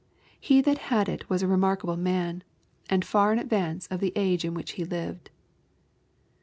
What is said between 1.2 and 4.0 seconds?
was a remarkahle man^ and far in advance of